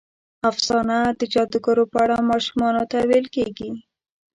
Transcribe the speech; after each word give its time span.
افسانه 0.49 0.97
د 1.19 1.21
جادوګرو 1.33 1.83
په 1.91 1.97
اړه 2.03 2.27
ماشومانو 2.29 2.83
ته 2.91 2.97
ویل 3.09 3.27
کېږي. 3.35 3.71